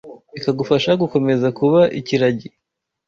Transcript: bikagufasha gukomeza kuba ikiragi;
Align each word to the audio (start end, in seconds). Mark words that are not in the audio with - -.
bikagufasha 0.33 0.91
gukomeza 1.01 1.47
kuba 1.57 1.81
ikiragi; 1.99 2.47